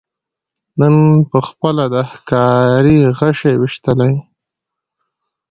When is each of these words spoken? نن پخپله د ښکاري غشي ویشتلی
نن 0.79 0.95
پخپله 1.31 1.85
د 1.93 1.95
ښکاري 2.11 2.99
غشي 3.17 3.53
ویشتلی 3.57 4.13